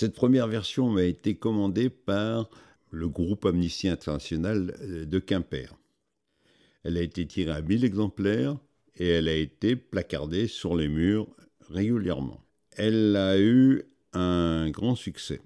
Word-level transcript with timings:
Cette 0.00 0.14
première 0.14 0.46
version 0.46 0.88
m'a 0.90 1.02
été 1.02 1.34
commandée 1.34 1.90
par 1.90 2.48
le 2.92 3.08
groupe 3.08 3.44
Amnesty 3.44 3.88
International 3.88 4.72
euh, 4.80 5.04
de 5.04 5.18
Quimper. 5.18 5.76
Elle 6.84 6.96
a 6.98 7.02
été 7.02 7.26
tirée 7.26 7.50
à 7.50 7.62
1000 7.62 7.84
exemplaires 7.84 8.56
et 8.94 9.08
elle 9.08 9.26
a 9.26 9.34
été 9.34 9.74
placardée 9.74 10.46
sur 10.46 10.76
les 10.76 10.86
murs 10.86 11.26
régulièrement. 11.68 12.40
Elle 12.76 13.16
a 13.16 13.40
eu 13.40 13.82
un 14.12 14.70
grand 14.70 14.94
succès. 14.94 15.40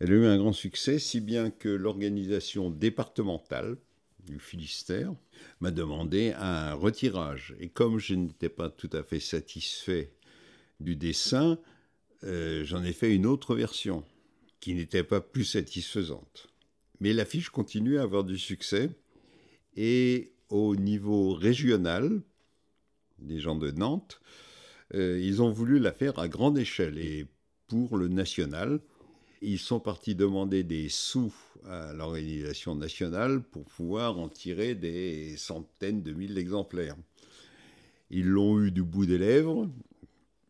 Elle 0.00 0.10
a 0.10 0.14
eu 0.14 0.26
un 0.26 0.36
grand 0.36 0.52
succès, 0.52 0.98
si 0.98 1.20
bien 1.20 1.50
que 1.52 1.68
l'organisation 1.68 2.70
départementale 2.70 3.76
du 4.26 4.40
Finistère 4.40 5.14
m'a 5.60 5.70
demandé 5.70 6.34
un 6.40 6.74
retirage. 6.74 7.54
Et 7.60 7.68
comme 7.68 8.00
je 8.00 8.16
n'étais 8.16 8.48
pas 8.48 8.68
tout 8.68 8.90
à 8.94 9.04
fait 9.04 9.20
satisfait 9.20 10.10
du 10.80 10.96
dessin, 10.96 11.56
euh, 12.24 12.64
j'en 12.64 12.82
ai 12.82 12.92
fait 12.92 13.14
une 13.14 13.26
autre 13.26 13.54
version 13.54 14.04
qui 14.60 14.74
n'était 14.74 15.02
pas 15.02 15.20
plus 15.20 15.44
satisfaisante. 15.44 16.48
Mais 17.00 17.12
l'affiche 17.12 17.50
continue 17.50 17.98
à 17.98 18.02
avoir 18.02 18.24
du 18.24 18.38
succès. 18.38 18.90
Et 19.76 20.32
au 20.48 20.76
niveau 20.76 21.34
régional, 21.34 22.22
des 23.18 23.40
gens 23.40 23.56
de 23.56 23.70
Nantes, 23.70 24.20
euh, 24.94 25.18
ils 25.20 25.42
ont 25.42 25.50
voulu 25.50 25.78
la 25.78 25.92
faire 25.92 26.18
à 26.18 26.28
grande 26.28 26.58
échelle. 26.58 26.98
Et 26.98 27.26
pour 27.66 27.96
le 27.96 28.08
national, 28.08 28.80
ils 29.40 29.58
sont 29.58 29.80
partis 29.80 30.14
demander 30.14 30.62
des 30.62 30.88
sous 30.88 31.34
à 31.66 31.92
l'organisation 31.92 32.74
nationale 32.74 33.42
pour 33.42 33.64
pouvoir 33.64 34.18
en 34.18 34.28
tirer 34.28 34.74
des 34.74 35.36
centaines 35.36 36.02
de 36.02 36.12
milliers 36.12 36.34
d'exemplaires. 36.34 36.96
Ils 38.10 38.28
l'ont 38.28 38.60
eu 38.60 38.70
du 38.70 38.82
bout 38.82 39.06
des 39.06 39.18
lèvres, 39.18 39.68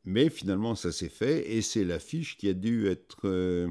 mais 0.05 0.29
finalement 0.29 0.75
ça 0.75 0.93
s'est 0.93 1.09
fait 1.09 1.51
et 1.53 1.63
c'est 1.63 1.85
l'affiche 1.85 2.37
qui 2.37 2.49
a 2.49 2.55
dû 2.55 2.89
être 2.89 3.27
euh, 3.27 3.71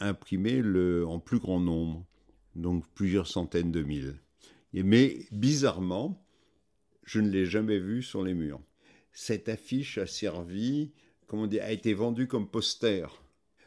imprimée 0.00 0.62
en 1.04 1.18
plus 1.18 1.38
grand 1.38 1.60
nombre, 1.60 2.04
donc 2.56 2.84
plusieurs 2.94 3.26
centaines 3.26 3.72
de 3.72 3.82
mille. 3.82 4.16
mais 4.72 5.26
bizarrement, 5.32 6.24
je 7.04 7.20
ne 7.20 7.28
l'ai 7.28 7.46
jamais 7.46 7.78
vue 7.78 8.02
sur 8.02 8.22
les 8.22 8.34
murs. 8.34 8.60
Cette 9.12 9.48
affiche 9.48 9.98
a 9.98 10.06
servi, 10.06 10.92
comment 11.26 11.46
dire, 11.46 11.64
a 11.64 11.72
été 11.72 11.94
vendue 11.94 12.28
comme 12.28 12.48
poster 12.48 13.06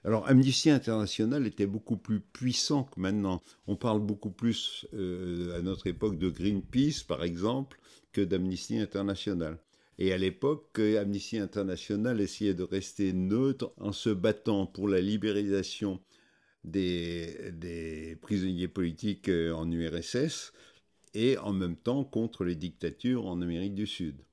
alors 0.05 0.27
Amnesty 0.27 0.69
International 0.69 1.47
était 1.47 1.66
beaucoup 1.66 1.95
plus 1.95 2.19
puissant 2.19 2.83
que 2.83 3.00
maintenant. 3.00 3.41
On 3.67 3.77
parle 3.77 4.02
beaucoup 4.02 4.31
plus 4.31 4.85
euh, 4.94 5.57
à 5.57 5.61
notre 5.61 5.88
époque 5.88 6.17
de 6.17 6.29
Greenpeace, 6.29 7.03
par 7.07 7.23
exemple, 7.23 7.79
que 8.11 8.19
d'Amnesty 8.19 8.77
International. 8.79 9.57
Et 9.99 10.11
à 10.13 10.17
l'époque, 10.17 10.80
Amnesty 10.80 11.38
International 11.38 12.19
essayait 12.19 12.53
de 12.53 12.63
rester 12.63 13.13
neutre 13.13 13.73
en 13.77 13.91
se 13.91 14.09
battant 14.09 14.66
pour 14.66 14.88
la 14.88 15.02
libéralisation 15.02 16.02
des, 16.63 17.52
des 17.52 18.16
prisonniers 18.22 18.67
politiques 18.67 19.30
euh, 19.30 19.52
en 19.53 19.69
URSS 19.72 20.53
et 21.13 21.38
en 21.38 21.53
même 21.53 21.75
temps 21.75 22.03
contre 22.03 22.44
les 22.44 22.55
dictatures 22.55 23.27
en 23.27 23.41
Amérique 23.41 23.75
du 23.75 23.88
Sud. 23.88 24.23